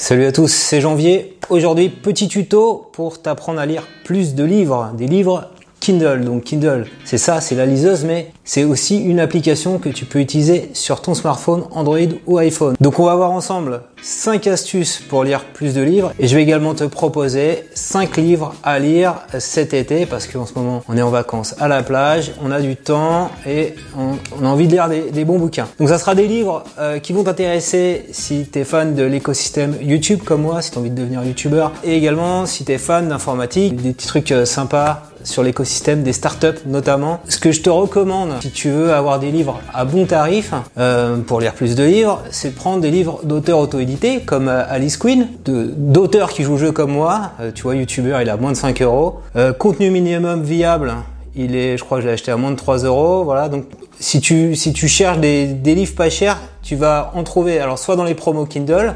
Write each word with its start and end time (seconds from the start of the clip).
Salut 0.00 0.26
à 0.26 0.32
tous, 0.32 0.46
c'est 0.46 0.80
Janvier. 0.80 1.36
Aujourd'hui, 1.50 1.88
petit 1.88 2.28
tuto 2.28 2.88
pour 2.92 3.20
t'apprendre 3.20 3.58
à 3.58 3.66
lire 3.66 3.82
plus 4.04 4.36
de 4.36 4.44
livres, 4.44 4.92
des 4.96 5.08
livres 5.08 5.50
Kindle. 5.80 6.24
Donc 6.24 6.44
Kindle, 6.44 6.86
c'est 7.04 7.18
ça, 7.18 7.40
c'est 7.40 7.54
la 7.54 7.66
liseuse, 7.66 8.04
mais 8.04 8.32
c'est 8.44 8.64
aussi 8.64 8.98
une 8.98 9.20
application 9.20 9.78
que 9.78 9.88
tu 9.88 10.04
peux 10.04 10.20
utiliser 10.20 10.70
sur 10.72 11.00
ton 11.00 11.14
smartphone, 11.14 11.64
Android 11.70 11.98
ou 12.26 12.38
iPhone. 12.38 12.74
Donc 12.80 12.98
on 12.98 13.04
va 13.04 13.14
voir 13.14 13.30
ensemble 13.30 13.82
5 14.02 14.46
astuces 14.46 15.02
pour 15.08 15.24
lire 15.24 15.44
plus 15.44 15.74
de 15.74 15.82
livres 15.82 16.12
et 16.18 16.28
je 16.28 16.36
vais 16.36 16.42
également 16.42 16.74
te 16.74 16.84
proposer 16.84 17.64
5 17.74 18.16
livres 18.16 18.54
à 18.62 18.78
lire 18.78 19.14
cet 19.38 19.74
été 19.74 20.06
parce 20.06 20.26
qu'en 20.26 20.46
ce 20.46 20.54
moment 20.54 20.82
on 20.88 20.96
est 20.96 21.02
en 21.02 21.10
vacances 21.10 21.54
à 21.58 21.68
la 21.68 21.82
plage, 21.82 22.32
on 22.42 22.50
a 22.50 22.60
du 22.60 22.76
temps 22.76 23.30
et 23.46 23.74
on, 23.96 24.44
a 24.44 24.48
envie 24.48 24.66
de 24.66 24.72
lire 24.72 24.88
des, 24.88 25.24
bons 25.24 25.38
bouquins. 25.38 25.68
Donc 25.78 25.88
ça 25.88 25.98
sera 25.98 26.14
des 26.14 26.26
livres 26.26 26.64
euh, 26.78 26.98
qui 27.00 27.12
vont 27.12 27.24
t'intéresser 27.24 28.06
si 28.12 28.48
tu 28.50 28.60
es 28.60 28.64
fan 28.64 28.94
de 28.94 29.02
l'écosystème 29.02 29.76
YouTube 29.80 30.20
comme 30.24 30.42
moi, 30.42 30.62
si 30.62 30.70
tu 30.70 30.78
envie 30.78 30.90
de 30.90 30.96
devenir 30.96 31.24
YouTuber 31.24 31.68
et 31.84 31.96
également 31.96 32.46
si 32.46 32.64
tu 32.64 32.72
es 32.72 32.78
fan 32.78 33.08
d'informatique, 33.08 33.76
des 33.76 33.92
petits 33.92 34.06
trucs 34.06 34.32
euh, 34.32 34.44
sympas 34.44 35.02
sur 35.28 35.42
l'écosystème 35.42 36.02
des 36.02 36.12
startups 36.12 36.60
notamment. 36.66 37.20
Ce 37.28 37.38
que 37.38 37.52
je 37.52 37.60
te 37.60 37.70
recommande 37.70 38.32
si 38.40 38.50
tu 38.50 38.70
veux 38.70 38.92
avoir 38.92 39.20
des 39.20 39.30
livres 39.30 39.60
à 39.74 39.84
bon 39.84 40.06
tarif 40.06 40.52
euh, 40.78 41.18
pour 41.18 41.40
lire 41.40 41.52
plus 41.52 41.76
de 41.76 41.84
livres, 41.84 42.22
c'est 42.30 42.50
de 42.50 42.54
prendre 42.54 42.80
des 42.80 42.90
livres 42.90 43.20
d'auteurs 43.24 43.58
auto-édités 43.58 44.20
comme 44.20 44.48
euh, 44.48 44.64
Alice 44.68 44.96
Quinn, 44.96 45.28
d'auteurs 45.44 46.30
qui 46.30 46.42
jouent 46.42 46.54
au 46.54 46.58
jeu 46.58 46.72
comme 46.72 46.92
moi. 46.92 47.32
Euh, 47.40 47.50
tu 47.54 47.64
vois, 47.64 47.76
youtubeur, 47.76 48.22
il 48.22 48.30
a 48.30 48.36
moins 48.36 48.52
de 48.52 48.56
5 48.56 48.80
euros. 48.82 49.20
Contenu 49.58 49.90
minimum 49.90 50.42
viable, 50.42 50.94
il 51.36 51.54
est, 51.54 51.76
je 51.76 51.84
crois 51.84 51.98
que 51.98 52.02
je 52.02 52.08
l'ai 52.08 52.14
acheté 52.14 52.30
à 52.30 52.36
moins 52.36 52.50
de 52.50 52.56
3 52.56 52.78
euros. 52.78 53.24
Voilà, 53.24 53.48
donc 53.48 53.66
si 54.00 54.20
tu, 54.20 54.56
si 54.56 54.72
tu 54.72 54.88
cherches 54.88 55.18
des, 55.18 55.46
des 55.46 55.74
livres 55.74 55.94
pas 55.94 56.08
chers, 56.08 56.38
tu 56.62 56.74
vas 56.76 57.12
en 57.14 57.22
trouver 57.22 57.60
alors 57.60 57.78
soit 57.78 57.96
dans 57.96 58.04
les 58.04 58.14
promos 58.14 58.46
Kindle, 58.46 58.94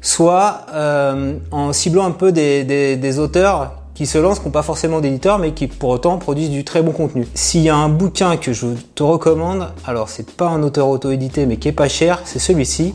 soit 0.00 0.66
en 1.50 1.72
ciblant 1.72 2.06
un 2.06 2.12
peu 2.12 2.32
des, 2.32 2.64
des, 2.64 2.96
des 2.96 3.18
auteurs 3.18 3.77
qui 3.98 4.06
se 4.06 4.16
lancent, 4.16 4.38
qui 4.38 4.44
n'ont 4.44 4.52
pas 4.52 4.62
forcément 4.62 5.00
d'éditeur, 5.00 5.40
mais 5.40 5.50
qui 5.50 5.66
pour 5.66 5.90
autant 5.90 6.18
produisent 6.18 6.50
du 6.50 6.62
très 6.62 6.82
bon 6.82 6.92
contenu. 6.92 7.26
S'il 7.34 7.62
y 7.62 7.68
a 7.68 7.74
un 7.74 7.88
bouquin 7.88 8.36
que 8.36 8.52
je 8.52 8.68
te 8.94 9.02
recommande, 9.02 9.72
alors 9.84 10.08
c'est 10.08 10.30
pas 10.36 10.46
un 10.46 10.62
auteur 10.62 10.86
auto-édité, 10.86 11.46
mais 11.46 11.56
qui 11.56 11.66
est 11.66 11.72
pas 11.72 11.88
cher, 11.88 12.20
c'est 12.24 12.38
celui-ci. 12.38 12.94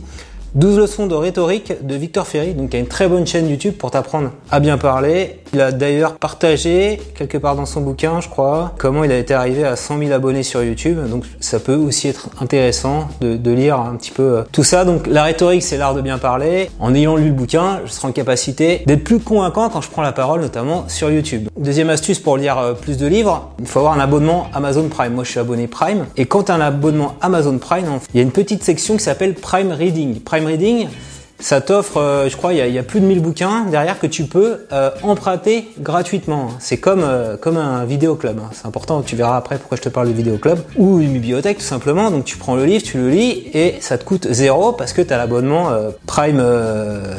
12 0.56 0.78
leçons 0.78 1.08
de 1.08 1.16
rhétorique 1.16 1.74
de 1.82 1.96
Victor 1.96 2.28
Ferry, 2.28 2.54
donc 2.54 2.70
il 2.72 2.74
y 2.76 2.78
a 2.78 2.80
une 2.82 2.88
très 2.88 3.08
bonne 3.08 3.26
chaîne 3.26 3.50
YouTube 3.50 3.74
pour 3.74 3.90
t'apprendre 3.90 4.30
à 4.52 4.60
bien 4.60 4.78
parler. 4.78 5.40
Il 5.52 5.62
a 5.62 5.72
d'ailleurs 5.72 6.16
partagé 6.18 7.02
quelque 7.16 7.40
part 7.40 7.56
dans 7.56 7.66
son 7.66 7.82
bouquin, 7.82 8.22
je 8.22 8.30
crois, 8.30 8.74
comment 8.78 9.04
il 9.04 9.12
a 9.12 9.18
été 9.18 9.34
arrivé 9.34 9.64
à 9.64 9.76
100 9.76 9.98
000 9.98 10.12
abonnés 10.12 10.44
sur 10.44 10.64
YouTube. 10.64 11.00
Donc 11.10 11.26
ça 11.40 11.60
peut 11.60 11.76
aussi 11.76 12.08
être 12.08 12.30
intéressant 12.40 13.08
de, 13.22 13.52
lire 13.52 13.80
un 13.80 13.96
petit 13.96 14.12
peu 14.12 14.24
euh, 14.24 14.44
tout 14.52 14.64
ça. 14.64 14.86
Donc 14.86 15.08
la 15.08 15.24
rhétorique, 15.24 15.64
c'est 15.64 15.78
l'art 15.78 15.96
de 15.96 16.02
bien 16.02 16.20
parler. 16.20 16.70
En 16.80 16.94
ayant 16.94 17.16
lu 17.16 17.26
le 17.26 17.34
bouquin, 17.34 17.82
je 17.86 17.92
serai 17.92 18.08
en 18.08 18.12
capacité 18.12 18.84
d'être 18.86 19.04
plus 19.04 19.20
convaincant 19.20 19.70
quand 19.70 19.82
je 19.82 19.90
prends 19.90 20.02
la 20.04 20.12
parole, 20.12 20.42
notamment 20.42 20.86
sur 20.88 21.10
YouTube. 21.10 21.50
Deuxième 21.58 21.90
astuce 21.90 22.20
pour 22.20 22.38
lire 22.38 22.60
euh, 22.60 22.74
plus 22.74 22.98
de 22.98 23.08
livres, 23.08 23.52
il 23.60 23.66
faut 23.66 23.80
avoir 23.80 23.94
un 23.94 24.00
abonnement 24.00 24.48
Amazon 24.54 24.88
Prime. 24.88 25.14
Moi, 25.14 25.24
je 25.24 25.32
suis 25.32 25.40
abonné 25.40 25.68
Prime. 25.68 26.06
Et 26.16 26.26
quand 26.26 26.44
tu 26.44 26.52
as 26.52 26.56
un 26.56 26.62
abonnement 26.62 27.16
Amazon 27.22 27.58
Prime, 27.58 27.86
il 28.14 28.18
y 28.18 28.20
a 28.20 28.24
une 28.24 28.32
petite 28.32 28.64
section 28.64 28.98
qui 28.98 29.04
s'appelle 29.04 29.34
Prime 29.34 29.72
Reading. 29.72 30.20
Prime 30.20 30.43
Reading, 30.46 30.88
ça 31.44 31.60
t'offre, 31.60 31.98
euh, 31.98 32.30
je 32.30 32.38
crois, 32.38 32.54
il 32.54 32.74
y, 32.74 32.80
a, 32.80 32.84
plus 32.84 33.02
de 33.02 33.06
1000 33.06 33.22
bouquins 33.22 33.66
derrière 33.70 34.00
que 34.00 34.08
tu 34.08 34.24
peux 34.24 34.66
euh, 34.72 34.92
emprunter 35.04 35.68
gratuitement. 35.78 36.52
C'est 36.60 36.78
comme 36.78 37.04
euh, 37.04 37.36
comme 37.36 37.58
un 37.58 37.84
vidéoclub. 37.84 38.40
Hein. 38.40 38.50
C'est 38.54 38.66
important, 38.66 39.02
tu 39.02 39.18
verras 39.18 39.36
après 39.36 39.58
pourquoi 39.58 39.76
je 39.76 39.82
te 39.82 39.90
parle 39.90 40.08
de 40.08 40.14
vidéoclub. 40.14 40.60
Ou 40.78 41.02
une 41.02 41.12
bibliothèque 41.12 41.58
tout 41.58 41.66
simplement. 41.66 42.12
Donc 42.12 42.24
tu 42.24 42.38
prends 42.38 42.56
le 42.56 42.64
livre, 42.64 42.84
tu 42.84 42.98
le 42.98 43.10
lis 43.10 43.50
et 43.54 43.76
ça 43.82 43.98
te 43.98 44.06
coûte 44.06 44.26
zéro 44.32 44.72
parce 44.72 44.94
que 44.94 45.02
tu 45.02 45.12
as 45.14 45.18
l'abonnement 45.18 45.72
Prime 46.08 46.42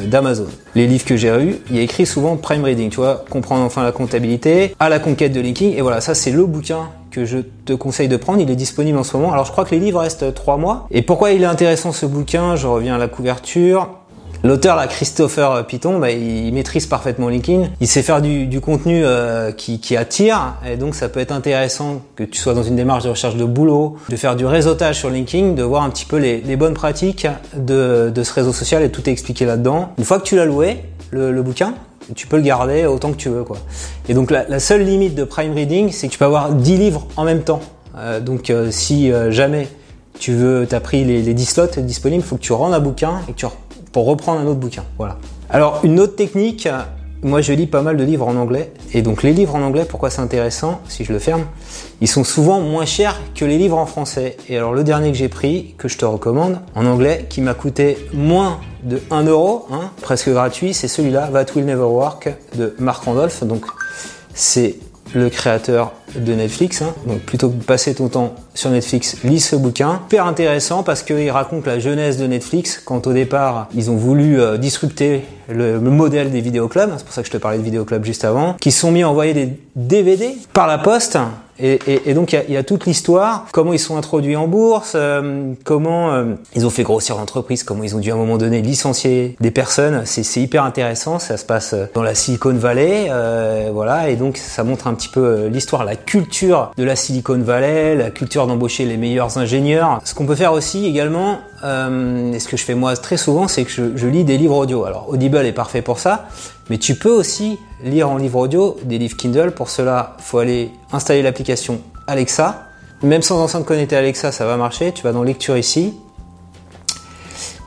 d'Amazon. 0.07 0.47
Les 0.73 0.87
livres 0.87 1.05
que 1.05 1.15
j'ai 1.15 1.29
eus, 1.29 1.57
il 1.69 1.75
y 1.75 1.79
a 1.79 1.83
écrit 1.83 2.07
souvent 2.07 2.35
Prime 2.35 2.63
Reading, 2.63 2.89
tu 2.89 2.97
vois, 2.97 3.23
comprendre 3.29 3.63
enfin 3.63 3.83
la 3.83 3.91
comptabilité, 3.91 4.75
à 4.79 4.89
la 4.89 4.97
conquête 4.97 5.33
de 5.33 5.39
linking. 5.39 5.75
Et 5.77 5.81
voilà, 5.81 6.01
ça 6.01 6.15
c'est 6.15 6.31
le 6.31 6.45
bouquin 6.45 6.89
que 7.15 7.25
je 7.25 7.37
te 7.65 7.73
conseille 7.73 8.09
de 8.09 8.17
prendre. 8.17 8.41
Il 8.41 8.51
est 8.51 8.55
disponible 8.55 8.97
en 8.97 9.03
ce 9.03 9.15
moment. 9.15 9.31
Alors 9.31 9.45
je 9.45 9.51
crois 9.51 9.63
que 9.63 9.71
les 9.71 9.79
livres 9.79 10.01
restent 10.01 10.33
3 10.33 10.57
mois. 10.57 10.87
Et 10.91 11.01
pourquoi 11.01 11.31
il 11.31 11.41
est 11.41 11.45
intéressant 11.45 11.93
ce 11.93 12.05
bouquin? 12.05 12.55
Je 12.57 12.67
reviens 12.67 12.95
à 12.95 12.97
la 12.97 13.07
couverture. 13.07 13.89
L'auteur, 14.43 14.75
là, 14.75 14.85
Christopher 14.85 15.65
Piton, 15.65 15.97
bah, 15.97 16.11
il 16.11 16.53
maîtrise 16.53 16.85
parfaitement 16.85 17.29
LinkedIn. 17.29 17.69
Il 17.81 17.87
sait 17.87 18.03
faire 18.03 18.21
du, 18.21 18.61
contenu 18.61 19.01
euh, 19.03 19.51
qui, 19.51 19.97
attire, 19.97 20.55
et 20.69 20.75
donc 20.77 20.93
ça 20.93 21.09
peut 21.09 21.19
être 21.19 21.31
intéressant 21.31 22.01
que 22.15 22.23
tu 22.23 22.39
sois 22.39 22.53
dans 22.53 22.61
une 22.61 22.75
démarche 22.75 23.05
de 23.05 23.09
recherche 23.09 23.37
de 23.37 23.45
boulot, 23.45 23.97
de 24.07 24.15
faire 24.15 24.35
du 24.35 24.45
réseautage 24.45 24.99
sur 24.99 25.09
LinkedIn, 25.09 25.53
de 25.53 25.63
voir 25.63 25.81
un 25.81 25.89
petit 25.89 26.05
peu 26.05 26.17
les, 26.17 26.55
bonnes 26.57 26.75
pratiques 26.75 27.27
de, 27.57 28.11
ce 28.15 28.33
réseau 28.33 28.53
social 28.53 28.83
et 28.83 28.91
tout 28.91 29.09
est 29.09 29.11
expliqué 29.11 29.45
là-dedans. 29.45 29.93
Une 29.97 30.03
fois 30.03 30.19
que 30.19 30.25
tu 30.25 30.35
l'as 30.35 30.45
loué, 30.45 30.77
le, 31.09 31.41
bouquin, 31.41 31.73
tu 32.13 32.27
peux 32.27 32.37
le 32.37 32.43
garder 32.43 32.85
autant 32.85 33.11
que 33.11 33.17
tu 33.17 33.29
veux. 33.29 33.43
Quoi. 33.43 33.57
Et 34.07 34.13
donc 34.13 34.31
la, 34.31 34.59
seule 34.59 34.83
limite 34.83 35.15
de 35.15 35.23
Prime 35.23 35.53
Reading, 35.53 35.91
c'est 35.91 36.07
que 36.07 36.11
tu 36.11 36.19
peux 36.19 36.25
avoir 36.25 36.53
10 36.53 36.77
livres 36.77 37.07
en 37.17 37.23
même 37.23 37.41
temps. 37.41 37.61
Euh, 37.97 38.19
donc 38.19 38.49
euh, 38.49 38.69
si 38.71 39.11
jamais 39.29 39.67
tu 40.19 40.33
veux, 40.33 40.67
as 40.71 40.79
pris 40.79 41.03
les, 41.03 41.21
les 41.21 41.33
10 41.33 41.45
slots 41.45 41.67
disponibles, 41.77 42.23
il 42.23 42.27
faut 42.27 42.35
que 42.35 42.41
tu 42.41 42.53
rendes 42.53 42.73
un 42.73 42.79
bouquin 42.79 43.21
et 43.27 43.33
que 43.33 43.37
tu 43.37 43.45
pour 43.91 44.05
reprendre 44.05 44.41
un 44.41 44.45
autre 44.45 44.59
bouquin. 44.59 44.83
Voilà. 44.97 45.17
Alors 45.49 45.79
une 45.83 45.99
autre 45.99 46.15
technique, 46.15 46.67
moi 47.25 47.41
je 47.41 47.51
lis 47.53 47.65
pas 47.65 47.81
mal 47.81 47.97
de 47.97 48.03
livres 48.03 48.27
en 48.27 48.35
anglais 48.35 48.71
et 48.93 49.01
donc 49.01 49.23
les 49.23 49.33
livres 49.33 49.55
en 49.55 49.61
anglais, 49.63 49.83
pourquoi 49.83 50.11
c'est 50.11 50.21
intéressant 50.21 50.79
Si 50.87 51.03
je 51.03 51.11
le 51.11 51.17
ferme, 51.19 51.45
ils 51.99 52.07
sont 52.07 52.23
souvent 52.23 52.61
moins 52.61 52.85
chers 52.85 53.19
que 53.33 53.43
les 53.45 53.57
livres 53.57 53.77
en 53.77 53.87
français. 53.87 54.37
Et 54.47 54.57
alors 54.57 54.73
le 54.73 54.83
dernier 54.83 55.11
que 55.11 55.17
j'ai 55.17 55.27
pris, 55.27 55.73
que 55.77 55.87
je 55.87 55.97
te 55.97 56.05
recommande, 56.05 56.59
en 56.75 56.85
anglais, 56.85 57.25
qui 57.27 57.41
m'a 57.41 57.55
coûté 57.55 57.97
moins 58.13 58.59
de 58.83 59.01
1 59.09 59.23
euro, 59.23 59.65
hein, 59.71 59.89
presque 60.01 60.29
gratuit, 60.29 60.75
c'est 60.75 60.87
celui-là, 60.87 61.29
That 61.33 61.47
Will 61.55 61.65
Never 61.65 61.81
Work 61.81 62.29
de 62.55 62.75
Mark 62.77 63.03
Randolph. 63.03 63.43
Donc 63.43 63.65
c'est 64.35 64.75
le 65.15 65.29
créateur 65.29 65.93
de 66.17 66.33
Netflix. 66.33 66.81
Hein. 66.81 66.93
Donc 67.07 67.19
plutôt 67.21 67.49
que 67.49 67.55
de 67.55 67.63
passer 67.63 67.95
ton 67.95 68.07
temps 68.07 68.35
sur 68.53 68.69
Netflix, 68.69 69.17
lis 69.23 69.39
ce 69.39 69.55
bouquin. 69.55 70.01
Super 70.09 70.25
intéressant 70.25 70.83
parce 70.83 71.03
qu'il 71.03 71.29
raconte 71.31 71.65
la 71.65 71.79
jeunesse 71.79 72.17
de 72.17 72.27
Netflix 72.27 72.81
quand 72.83 73.07
au 73.07 73.13
départ 73.13 73.67
ils 73.75 73.91
ont 73.91 73.95
voulu 73.95 74.39
euh, 74.39 74.57
disrupter 74.57 75.23
le, 75.49 75.79
modèle 75.79 76.31
des 76.31 76.41
vidéoclubs, 76.41 76.89
c'est 76.97 77.05
pour 77.05 77.13
ça 77.13 77.21
que 77.21 77.27
je 77.27 77.31
te 77.31 77.37
parlais 77.37 77.57
de 77.57 77.63
vidéoclubs 77.63 78.03
juste 78.03 78.25
avant, 78.25 78.55
qui 78.59 78.71
sont 78.71 78.91
mis 78.91 79.03
à 79.03 79.09
envoyer 79.09 79.33
des 79.33 79.59
DVD 79.75 80.35
par 80.53 80.67
la 80.67 80.77
poste 80.77 81.17
et, 81.57 82.13
donc 82.13 82.33
il 82.33 82.53
y, 82.53 82.57
a, 82.57 82.63
toute 82.63 82.85
l'histoire, 82.85 83.45
comment 83.53 83.71
ils 83.71 83.79
sont 83.79 83.95
introduits 83.95 84.35
en 84.35 84.45
bourse, 84.45 84.91
euh, 84.95 85.53
comment 85.63 86.11
euh, 86.11 86.33
ils 86.53 86.65
ont 86.65 86.69
fait 86.69 86.83
grossir 86.83 87.15
l'entreprise, 87.15 87.63
comment 87.63 87.81
ils 87.83 87.95
ont 87.95 87.99
dû 87.99 88.11
à 88.11 88.15
un 88.15 88.17
moment 88.17 88.37
donné 88.37 88.61
licencier 88.61 89.37
des 89.39 89.51
personnes. 89.51 90.01
C'est 90.05 90.41
hyper 90.41 90.65
intéressant, 90.65 91.17
ça 91.17 91.37
se 91.37 91.45
passe 91.45 91.73
dans 91.93 92.03
la 92.03 92.13
Silicon 92.13 92.55
Valley, 92.55 93.09
voilà, 93.71 94.09
et 94.09 94.17
donc 94.17 94.35
ça 94.35 94.65
montre 94.65 94.87
un 94.87 94.93
petit 94.95 95.07
peu 95.07 95.45
l'histoire, 95.45 95.85
la 95.85 95.95
culture 96.05 96.71
de 96.77 96.83
la 96.83 96.95
Silicon 96.95 97.39
Valley, 97.39 97.95
la 97.95 98.11
culture 98.11 98.47
d'embaucher 98.47 98.85
les 98.85 98.97
meilleurs 98.97 99.37
ingénieurs. 99.37 99.99
Ce 100.03 100.13
qu'on 100.13 100.25
peut 100.25 100.35
faire 100.35 100.53
aussi 100.53 100.85
également, 100.85 101.39
et 101.63 102.39
ce 102.39 102.47
que 102.47 102.57
je 102.57 102.63
fais 102.63 102.75
moi 102.75 102.95
très 102.95 103.17
souvent, 103.17 103.47
c'est 103.47 103.65
que 103.65 103.71
je, 103.95 104.07
lis 104.07 104.23
des 104.23 104.37
livres 104.37 104.55
audio. 104.55 104.85
Alors 104.85 105.09
Audible 105.09 105.37
est 105.45 105.51
parfait 105.51 105.81
pour 105.81 105.99
ça, 105.99 106.27
mais 106.69 106.77
tu 106.77 106.95
peux 106.95 107.11
aussi 107.11 107.59
lire 107.83 108.09
en 108.09 108.17
livre 108.17 108.39
audio 108.39 108.77
des 108.83 108.97
livres 108.97 109.17
Kindle. 109.17 109.51
Pour 109.51 109.69
cela, 109.69 110.15
faut 110.19 110.37
aller 110.37 110.71
installer 110.91 111.21
l'application 111.21 111.81
Alexa. 112.07 112.67
Même 113.03 113.21
sans 113.21 113.41
enceinte 113.41 113.65
connectée 113.65 113.95
Alexa, 113.95 114.31
ça 114.31 114.45
va 114.45 114.57
marcher. 114.57 114.91
Tu 114.91 115.03
vas 115.03 115.11
dans 115.11 115.23
lecture 115.23 115.57
ici. 115.57 115.93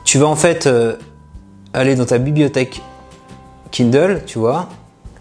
Tu 0.03 0.17
vas 0.17 0.27
en 0.27 0.35
fait 0.35 0.65
euh, 0.65 0.95
aller 1.73 1.95
dans 1.95 2.05
ta 2.05 2.17
bibliothèque 2.17 2.81
Kindle, 3.71 4.23
tu 4.25 4.39
vois. 4.39 4.69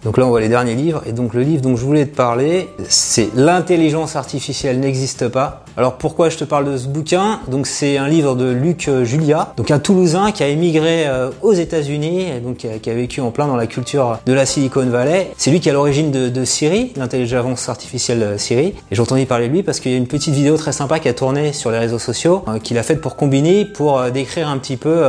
Donc 0.04 0.16
là, 0.16 0.26
on 0.26 0.28
voit 0.28 0.41
les 0.41 0.48
derniers 0.48 0.75
livres. 0.75 1.03
Et 1.06 1.12
donc 1.12 1.34
le 1.34 1.42
livre 1.42 1.62
dont 1.62 1.76
je 1.76 1.84
voulais 1.84 2.06
te 2.06 2.14
parler, 2.14 2.69
c'est 2.88 3.28
L'intelligence 3.34 4.16
artificielle 4.16 4.81
n'existe 4.81 5.28
pas. 5.28 5.64
Alors 5.76 5.94
pourquoi 5.94 6.28
je 6.28 6.36
te 6.36 6.42
parle 6.42 6.64
de 6.64 6.76
ce 6.76 6.88
bouquin? 6.88 7.38
Donc 7.47 7.69
c'est 7.69 7.98
un 7.98 8.08
livre 8.08 8.34
de 8.34 8.50
Luc 8.50 8.88
euh, 8.88 9.04
Julia, 9.04 9.53
donc 9.56 9.70
un 9.70 9.78
Toulousain 9.78 10.32
qui 10.32 10.42
a 10.42 10.48
émigré 10.48 11.06
euh, 11.06 11.31
aux 11.41 11.53
États-Unis 11.53 12.26
donc 12.42 12.56
qui 12.56 12.91
a, 12.91 12.94
vécu 12.94 13.20
en 13.20 13.31
plein 13.31 13.46
dans 13.46 13.55
la 13.55 13.69
culture 13.69 14.19
de 14.26 14.32
la 14.32 14.44
Silicon 14.44 14.87
Valley. 14.87 15.31
C'est 15.37 15.52
lui 15.52 15.61
qui 15.61 15.70
a 15.70 15.72
l'origine 15.72 16.11
de, 16.11 16.44
Siri, 16.44 16.93
l'intelligence 16.96 17.69
artificielle 17.69 18.22
euh, 18.25 18.38
Siri. 18.38 18.75
Et 18.90 18.94
j'ai 18.96 19.00
entendu 19.00 19.25
parler 19.25 19.46
de 19.46 19.52
lui 19.52 19.62
parce 19.62 19.78
qu'il 19.78 19.93
y 19.93 19.94
a 19.94 19.99
une 19.99 20.08
petite 20.08 20.34
vidéo 20.34 20.56
très 20.56 20.72
sympa 20.72 20.99
qui 20.99 21.08
a 21.08 21.14
tourné 21.14 21.52
sur 21.52 21.70
les 21.70 21.78
réseaux 21.78 22.00
sociaux 22.00 22.44
qu'il 22.64 22.76
a 22.78 22.82
faite 22.82 23.00
pour 23.00 23.14
Combini 23.14 23.64
pour 23.64 24.02
décrire 24.11 24.49
un 24.49 24.58
petit 24.58 24.76
peu 24.76 25.02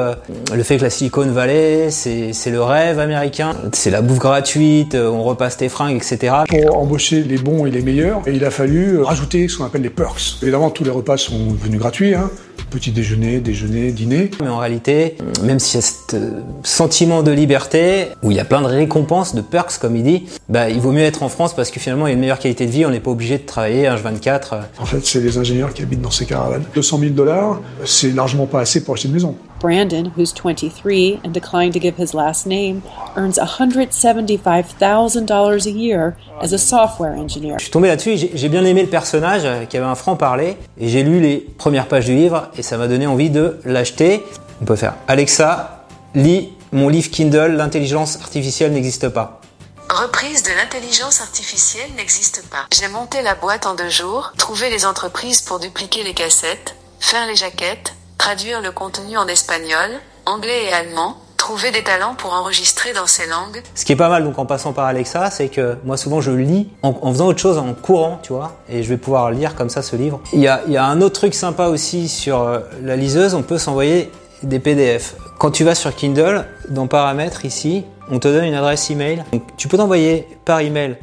le 0.53 0.63
fait 0.63 0.77
que 0.77 0.83
la 0.83 0.89
Silicon 0.89 1.25
Valley 1.27 1.89
c'est 1.89 2.51
le 2.51 2.61
rêve 2.61 2.99
américain, 2.99 3.53
c'est 3.73 3.89
la 3.89 4.01
bouffe 4.01 4.19
gratuite, 4.19 4.78
on 4.95 5.23
repasse 5.23 5.57
tes 5.57 5.69
fringues, 5.69 5.97
etc. 5.97 6.33
Pour 6.47 6.77
embaucher 6.77 7.23
les 7.23 7.37
bons 7.37 7.65
et 7.65 7.71
les 7.71 7.81
meilleurs, 7.81 8.21
et 8.27 8.33
il 8.33 8.45
a 8.45 8.51
fallu 8.51 8.99
rajouter 9.01 9.47
ce 9.47 9.57
qu'on 9.57 9.65
appelle 9.65 9.81
les 9.81 9.89
perks 9.89 10.39
tous 10.73 10.83
les 10.83 10.91
repas 10.91 11.17
sont 11.17 11.51
devenus 11.51 11.79
gratuits. 11.79 12.15
Hein. 12.15 12.29
Petit 12.69 12.91
déjeuner, 12.91 13.39
déjeuner, 13.39 13.91
dîner. 13.91 14.29
Mais 14.41 14.47
en 14.47 14.57
réalité, 14.57 15.17
même 15.43 15.59
s'il 15.59 15.79
y 15.79 15.83
a 15.83 15.87
ce 15.87 16.15
euh, 16.15 16.41
sentiment 16.61 17.23
de 17.23 17.31
liberté, 17.31 18.09
où 18.21 18.29
il 18.29 18.37
y 18.37 18.39
a 18.39 18.45
plein 18.45 18.61
de 18.61 18.67
récompenses, 18.67 19.33
de 19.33 19.41
perks 19.41 19.79
comme 19.79 19.95
il 19.95 20.03
dit, 20.03 20.25
bah, 20.49 20.69
il 20.69 20.79
vaut 20.79 20.91
mieux 20.91 21.03
être 21.03 21.23
en 21.23 21.29
France 21.29 21.55
parce 21.55 21.71
que 21.71 21.79
finalement 21.79 22.05
il 22.05 22.11
y 22.11 22.13
a 22.13 22.13
une 22.13 22.19
meilleure 22.19 22.37
qualité 22.37 22.67
de 22.67 22.71
vie, 22.71 22.85
on 22.85 22.91
n'est 22.91 22.99
pas 22.99 23.09
obligé 23.09 23.39
de 23.39 23.45
travailler 23.45 23.87
un 23.87 23.95
24. 23.95 24.55
En 24.77 24.85
fait, 24.85 25.03
c'est 25.03 25.19
les 25.19 25.37
ingénieurs 25.37 25.73
qui 25.73 25.81
habitent 25.81 26.01
dans 26.01 26.11
ces 26.11 26.25
caravanes. 26.25 26.63
200 26.75 26.99
000 26.99 27.11
dollars, 27.11 27.59
c'est 27.85 28.13
largement 28.13 28.45
pas 28.45 28.59
assez 28.59 28.83
pour 28.83 28.93
acheter 28.93 29.07
une 29.07 29.15
maison. 29.15 29.35
Brandon, 29.59 30.11
who's 30.15 30.31
23 30.33 31.19
and 31.23 31.33
declined 31.33 31.73
to 31.73 31.79
give 31.79 31.97
his 31.97 32.13
last 32.13 32.45
name, 32.45 32.81
earns 33.15 33.37
$175,000 33.37 35.65
a 35.65 35.71
year 35.71 36.15
as 36.41 36.53
a 36.53 36.57
software 36.57 37.15
engineer. 37.15 37.57
Je 37.57 37.63
suis 37.63 37.71
tombé 37.71 37.89
là-dessus, 37.89 38.17
j'ai 38.17 38.31
j'ai 38.33 38.49
bien 38.49 38.65
aimé 38.65 38.81
le 38.83 38.89
personnage 38.89 39.41
euh, 39.45 39.65
qui 39.65 39.77
avait 39.77 39.85
un 39.85 39.95
franc-parler 39.95 40.57
et 40.79 40.87
j'ai 40.87 41.03
lu 41.03 41.19
les 41.19 41.37
premières 41.37 41.87
pages 41.87 42.05
du 42.05 42.15
livre 42.15 42.49
et 42.57 42.63
ça 42.63 42.77
m'a 42.77 42.87
donné 42.87 43.07
envie 43.07 43.29
de 43.29 43.59
l'acheter. 43.65 44.23
On 44.61 44.65
peut 44.65 44.75
faire 44.75 44.95
Alexa, 45.07 45.85
lis 46.15 46.49
mon 46.71 46.89
livre 46.89 47.09
Kindle, 47.09 47.55
l'intelligence 47.55 48.17
artificielle 48.17 48.71
n'existe 48.71 49.09
pas. 49.09 49.41
Reprise 49.89 50.43
de 50.43 50.51
l'intelligence 50.51 51.19
artificielle 51.19 51.89
n'existe 51.97 52.47
pas. 52.49 52.67
J'ai 52.71 52.87
monté 52.89 53.23
la 53.23 53.33
boîte 53.33 53.65
en 53.65 53.73
deux 53.73 53.89
jours, 53.89 54.33
trouvé 54.37 54.69
les 54.69 54.85
entreprises 54.85 55.41
pour 55.41 55.59
dupliquer 55.59 56.03
les 56.03 56.13
cassettes, 56.13 56.75
faire 56.99 57.25
les 57.25 57.35
jaquettes, 57.35 57.95
traduire 58.19 58.61
le 58.61 58.71
contenu 58.71 59.17
en 59.17 59.27
espagnol, 59.27 59.89
anglais 60.27 60.65
et 60.65 60.73
allemand, 60.73 61.17
trouver 61.37 61.71
des 61.71 61.83
talents 61.83 62.13
pour 62.15 62.33
enregistrer 62.33 62.93
dans 62.93 63.07
ces 63.07 63.25
langues. 63.25 63.63
Ce 63.73 63.85
qui 63.85 63.93
est 63.93 63.95
pas 63.95 64.09
mal 64.09 64.23
donc 64.23 64.37
en 64.37 64.45
passant 64.45 64.73
par 64.73 64.85
Alexa, 64.85 65.31
c'est 65.31 65.47
que 65.47 65.77
moi 65.85 65.97
souvent 65.97 66.21
je 66.21 66.29
lis 66.29 66.69
en, 66.83 66.93
faisant 67.11 67.27
autre 67.27 67.39
chose 67.39 67.57
en 67.57 67.73
courant, 67.73 68.19
tu 68.21 68.33
vois, 68.33 68.57
et 68.69 68.83
je 68.83 68.89
vais 68.89 68.97
pouvoir 68.97 69.31
lire 69.31 69.55
comme 69.55 69.69
ça 69.69 69.81
ce 69.81 69.95
livre. 69.95 70.19
Il 70.33 70.41
y 70.41 70.47
a, 70.47 70.61
il 70.67 70.73
y 70.73 70.77
a 70.77 70.85
un 70.85 71.01
autre 71.01 71.15
truc 71.15 71.33
sympa 71.33 71.67
aussi 71.67 72.09
sur 72.09 72.41
euh, 72.41 72.59
la 72.83 72.95
liseuse, 72.97 73.33
on 73.33 73.41
peut 73.41 73.57
s'envoyer 73.57 74.11
des 74.43 74.59
PDF. 74.59 75.15
Quand 75.39 75.51
tu 75.51 75.63
vas 75.63 75.73
sur 75.73 75.95
Kindle, 75.95 76.45
dans 76.69 76.87
paramètres 76.87 77.45
ici, 77.45 77.85
on 78.11 78.19
te 78.19 78.27
donne 78.27 78.43
une 78.45 78.53
adresse 78.53 78.89
email. 78.91 79.23
Donc, 79.31 79.43
tu 79.57 79.67
peux 79.67 79.77
t'envoyer 79.77 80.27
par 80.45 80.59
email 80.59 80.97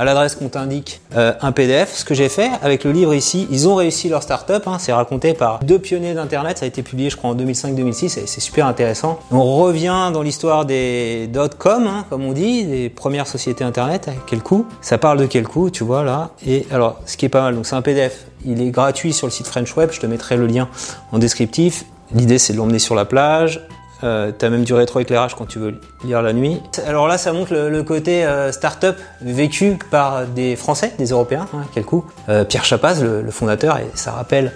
à 0.00 0.04
l'adresse 0.04 0.34
qu'on 0.34 0.48
t'indique 0.48 1.02
euh, 1.14 1.34
un 1.42 1.52
PDF. 1.52 1.94
Ce 1.94 2.06
que 2.06 2.14
j'ai 2.14 2.30
fait 2.30 2.50
avec 2.62 2.84
le 2.84 2.90
livre 2.90 3.12
ici, 3.12 3.46
ils 3.50 3.68
ont 3.68 3.74
réussi 3.74 4.08
leur 4.08 4.22
startup. 4.22 4.66
Hein, 4.66 4.78
c'est 4.78 4.94
raconté 4.94 5.34
par 5.34 5.58
deux 5.62 5.78
pionniers 5.78 6.14
d'internet. 6.14 6.56
Ça 6.56 6.64
a 6.64 6.68
été 6.68 6.82
publié, 6.82 7.10
je 7.10 7.18
crois, 7.18 7.28
en 7.28 7.34
2005-2006 7.36 8.18
et 8.18 8.26
c'est 8.26 8.40
super 8.40 8.64
intéressant. 8.66 9.20
On 9.30 9.56
revient 9.56 10.10
dans 10.10 10.22
l'histoire 10.22 10.64
des 10.64 11.28
dot-com, 11.30 11.86
hein, 11.86 12.06
comme 12.08 12.24
on 12.24 12.32
dit, 12.32 12.64
des 12.64 12.88
premières 12.88 13.26
sociétés 13.26 13.62
internet. 13.62 14.08
Quel 14.26 14.40
coût 14.40 14.64
Ça 14.80 14.96
parle 14.96 15.18
de 15.18 15.26
quel 15.26 15.46
coût, 15.46 15.68
tu 15.68 15.84
vois 15.84 16.02
là. 16.02 16.30
Et 16.46 16.66
alors, 16.70 16.98
ce 17.04 17.18
qui 17.18 17.26
est 17.26 17.28
pas 17.28 17.42
mal, 17.42 17.54
donc 17.54 17.66
c'est 17.66 17.76
un 17.76 17.82
PDF. 17.82 18.24
Il 18.46 18.62
est 18.62 18.70
gratuit 18.70 19.12
sur 19.12 19.26
le 19.26 19.30
site 19.30 19.48
French 19.48 19.76
Web. 19.76 19.90
Je 19.92 20.00
te 20.00 20.06
mettrai 20.06 20.38
le 20.38 20.46
lien 20.46 20.70
en 21.12 21.18
descriptif. 21.18 21.84
L'idée, 22.14 22.38
c'est 22.38 22.54
de 22.54 22.58
l'emmener 22.58 22.78
sur 22.78 22.94
la 22.94 23.04
plage. 23.04 23.60
Euh, 24.02 24.32
T'as 24.36 24.48
même 24.48 24.64
du 24.64 24.72
rétroéclairage 24.74 25.34
quand 25.34 25.46
tu 25.46 25.58
veux 25.58 25.74
lire 26.04 26.22
la 26.22 26.32
nuit. 26.32 26.60
Alors 26.86 27.08
là, 27.08 27.18
ça 27.18 27.32
montre 27.32 27.52
le, 27.52 27.68
le 27.68 27.82
côté 27.82 28.24
euh, 28.24 28.50
start-up 28.52 28.96
vécu 29.20 29.78
par 29.90 30.26
des 30.26 30.56
Français, 30.56 30.92
des 30.98 31.06
Européens. 31.10 31.46
Hein, 31.54 31.64
quel 31.74 31.84
coup 31.84 32.04
Euh, 32.28 32.44
Pierre 32.44 32.64
Chapaz, 32.64 33.02
le, 33.02 33.22
le 33.22 33.30
fondateur, 33.30 33.78
et 33.78 33.86
ça 33.94 34.12
rappelle 34.12 34.52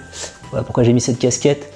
voilà 0.51 0.63
pourquoi 0.65 0.85
j'ai 0.85 0.93
mis 0.93 1.01
cette 1.01 1.19
casquette. 1.19 1.69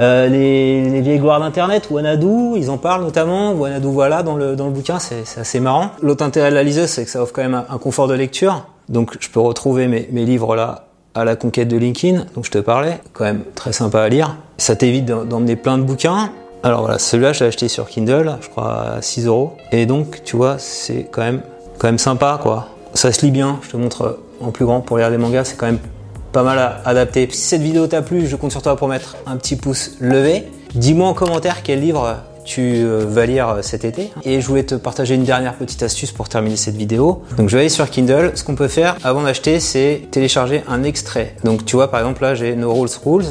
Euh, 0.00 0.28
les, 0.28 0.90
les 0.90 1.00
vieilles 1.00 1.18
gloires 1.20 1.40
d'Internet, 1.40 1.88
Wanadu, 1.90 2.56
ils 2.56 2.70
en 2.70 2.76
parlent 2.76 3.02
notamment. 3.02 3.52
Wanadu, 3.52 3.86
voilà, 3.86 4.22
dans 4.22 4.36
le, 4.36 4.56
dans 4.56 4.66
le 4.66 4.72
bouquin, 4.72 4.98
c'est 4.98 5.24
assez 5.38 5.60
marrant. 5.60 5.90
L'autre 6.02 6.24
intérêt 6.24 6.50
de 6.50 6.54
la 6.54 6.62
liseuse, 6.62 6.88
c'est 6.90 7.04
que 7.04 7.10
ça 7.10 7.22
offre 7.22 7.32
quand 7.32 7.42
même 7.42 7.64
un, 7.68 7.78
confort 7.78 8.08
de 8.08 8.14
lecture. 8.14 8.66
Donc, 8.88 9.16
je 9.20 9.30
peux 9.30 9.40
retrouver 9.40 9.88
mes, 9.88 10.08
mes 10.12 10.24
livres 10.24 10.54
là 10.54 10.86
à 11.14 11.24
la 11.24 11.34
conquête 11.34 11.68
de 11.68 11.78
LinkedIn, 11.78 12.26
dont 12.34 12.42
je 12.42 12.50
te 12.50 12.58
parlais. 12.58 13.00
Quand 13.14 13.24
même 13.24 13.42
très 13.54 13.72
sympa 13.72 14.02
à 14.02 14.08
lire. 14.10 14.36
Ça 14.58 14.76
t'évite 14.76 15.06
d'emmener 15.06 15.56
plein 15.56 15.78
de 15.78 15.82
bouquins. 15.82 16.30
Alors 16.62 16.80
voilà, 16.80 16.98
celui-là, 16.98 17.32
je 17.32 17.40
l'ai 17.40 17.46
acheté 17.48 17.68
sur 17.68 17.86
Kindle, 17.88 18.36
je 18.40 18.48
crois 18.48 18.96
à 18.96 19.02
6 19.02 19.26
euros. 19.26 19.52
Et 19.72 19.86
donc, 19.86 20.22
tu 20.24 20.36
vois, 20.36 20.56
c'est 20.58 21.06
quand 21.10 21.22
même, 21.22 21.42
quand 21.78 21.86
même 21.88 21.98
sympa, 21.98 22.38
quoi. 22.42 22.68
Ça 22.94 23.12
se 23.12 23.24
lit 23.24 23.30
bien, 23.30 23.58
je 23.62 23.70
te 23.70 23.76
montre 23.76 24.18
en 24.40 24.50
plus 24.50 24.64
grand 24.64 24.80
pour 24.80 24.98
lire 24.98 25.10
des 25.10 25.18
mangas, 25.18 25.44
c'est 25.44 25.56
quand 25.56 25.66
même 25.66 25.78
pas 26.32 26.42
mal 26.42 26.58
à- 26.58 26.80
adapté. 26.84 27.28
Si 27.30 27.42
cette 27.42 27.62
vidéo 27.62 27.86
t'a 27.86 28.02
plu, 28.02 28.26
je 28.26 28.36
compte 28.36 28.50
sur 28.50 28.62
toi 28.62 28.76
pour 28.76 28.88
mettre 28.88 29.16
un 29.26 29.36
petit 29.36 29.56
pouce 29.56 29.92
levé. 30.00 30.44
Dis-moi 30.74 31.06
en 31.08 31.14
commentaire 31.14 31.62
quel 31.62 31.80
livre 31.80 32.16
tu 32.44 32.60
euh, 32.84 33.04
vas 33.08 33.26
lire 33.26 33.56
cet 33.62 33.84
été. 33.84 34.10
Et 34.24 34.40
je 34.40 34.46
voulais 34.46 34.62
te 34.64 34.74
partager 34.74 35.14
une 35.14 35.24
dernière 35.24 35.54
petite 35.54 35.82
astuce 35.82 36.12
pour 36.12 36.28
terminer 36.28 36.56
cette 36.56 36.76
vidéo. 36.76 37.22
Donc 37.38 37.48
je 37.48 37.56
vais 37.56 37.62
aller 37.62 37.68
sur 37.68 37.88
Kindle. 37.90 38.32
Ce 38.34 38.44
qu'on 38.44 38.54
peut 38.54 38.68
faire 38.68 38.96
avant 39.02 39.22
d'acheter, 39.22 39.58
c'est 39.60 40.02
télécharger 40.10 40.62
un 40.68 40.82
extrait. 40.84 41.34
Donc 41.44 41.64
tu 41.64 41.76
vois, 41.76 41.90
par 41.90 42.00
exemple, 42.00 42.22
là 42.22 42.34
j'ai 42.34 42.54
No 42.54 42.72
Rules 42.74 42.88
Rules, 43.04 43.24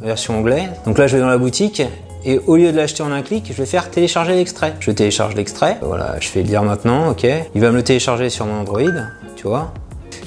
version 0.00 0.38
anglais. 0.38 0.68
Donc 0.86 0.98
là 0.98 1.06
je 1.06 1.16
vais 1.16 1.22
dans 1.22 1.28
la 1.28 1.38
boutique. 1.38 1.82
Et 2.24 2.40
au 2.46 2.56
lieu 2.56 2.72
de 2.72 2.76
l'acheter 2.76 3.02
en 3.02 3.10
un 3.10 3.22
clic, 3.22 3.46
je 3.48 3.54
vais 3.54 3.66
faire 3.66 3.90
télécharger 3.90 4.34
l'extrait. 4.34 4.74
Je 4.80 4.90
télécharge 4.90 5.34
l'extrait. 5.34 5.78
Voilà, 5.82 6.16
je 6.20 6.28
fais 6.28 6.42
lire 6.42 6.62
maintenant, 6.62 7.10
ok. 7.10 7.26
Il 7.54 7.60
va 7.60 7.70
me 7.70 7.76
le 7.76 7.82
télécharger 7.82 8.30
sur 8.30 8.46
mon 8.46 8.60
Android, 8.60 8.82
tu 9.36 9.48
vois. 9.48 9.72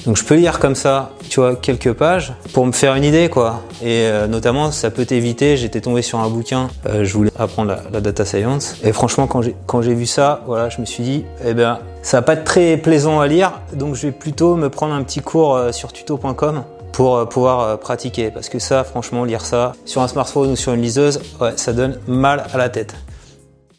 Donc 0.06 0.18
je 0.18 0.24
peux 0.24 0.36
lire 0.36 0.60
comme 0.60 0.76
ça, 0.76 1.12
tu 1.30 1.40
vois, 1.40 1.56
quelques 1.56 1.94
pages 1.94 2.34
pour 2.54 2.66
me 2.66 2.72
faire 2.72 2.94
une 2.94 3.04
idée, 3.04 3.28
quoi. 3.28 3.62
Et 3.82 4.06
euh, 4.06 4.28
notamment, 4.28 4.72
ça 4.72 4.92
peut 4.92 5.06
t'éviter. 5.06 5.58
J'étais 5.58 5.82
tombé 5.82 6.04
sur 6.04 6.20
un 6.20 6.30
bouquin, 6.30 6.70
euh, 6.86 7.04
je 7.04 7.14
voulais 7.14 7.32
apprendre 7.40 7.76
la, 7.92 8.02
data 8.02 8.24
science. 8.24 8.76
Et 8.84 8.94
franchement, 8.94 9.26
quand 9.26 9.42
j'ai 9.42 9.56
quand 9.66 9.82
j'ai 9.82 9.96
vu 9.96 10.06
ça, 10.06 10.44
voilà, 10.46 10.70
je 10.70 10.80
me 10.80 10.86
suis 10.86 11.04
dit, 11.04 11.26
eh 11.44 11.56
ben, 11.56 11.80
ça 12.04 12.18
va 12.18 12.22
pas 12.22 12.34
être 12.34 12.44
très 12.44 12.78
plaisant 12.78 13.20
à 13.20 13.28
lire. 13.28 13.54
Donc 13.74 13.96
je 13.96 14.08
vais 14.08 14.12
plutôt 14.12 14.56
me 14.56 14.70
prendre 14.70 14.94
un 14.94 15.02
petit 15.02 15.22
cours 15.22 15.56
euh, 15.56 15.72
sur 15.72 15.92
tuto.com 15.92 16.64
pour 16.96 17.18
euh, 17.18 17.26
pouvoir 17.26 17.60
euh, 17.60 17.78
pratiquer. 17.78 18.32
Parce 18.32 18.48
que 18.48 18.58
ça, 18.58 18.86
franchement, 18.86 19.26
lire 19.26 19.46
ça 19.46 19.74
sur 19.84 20.02
un 20.02 20.08
smartphone 20.08 20.52
ou 20.52 20.56
sur 20.56 20.74
une 20.74 20.82
liseuse, 20.82 21.20
ouais, 21.42 21.52
ça 21.58 21.74
donne 21.74 22.00
mal 22.08 22.46
à 22.54 22.58
la 22.58 22.70
tête. 22.70 22.96